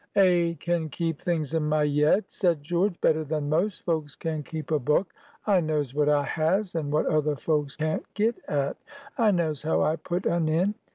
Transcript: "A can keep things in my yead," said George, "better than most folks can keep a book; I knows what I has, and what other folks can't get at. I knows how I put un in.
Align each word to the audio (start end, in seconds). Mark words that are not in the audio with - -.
"A 0.15 0.55
can 0.55 0.89
keep 0.89 1.21
things 1.21 1.53
in 1.53 1.61
my 1.69 1.83
yead," 1.85 2.23
said 2.27 2.63
George, 2.63 2.99
"better 3.01 3.23
than 3.23 3.49
most 3.49 3.83
folks 3.85 4.15
can 4.15 4.41
keep 4.41 4.71
a 4.71 4.79
book; 4.79 5.13
I 5.45 5.61
knows 5.61 5.93
what 5.93 6.09
I 6.09 6.23
has, 6.23 6.73
and 6.73 6.91
what 6.91 7.05
other 7.05 7.35
folks 7.35 7.75
can't 7.75 8.11
get 8.15 8.43
at. 8.47 8.77
I 9.19 9.29
knows 9.29 9.61
how 9.61 9.83
I 9.83 9.97
put 9.97 10.25
un 10.25 10.49
in. 10.49 10.73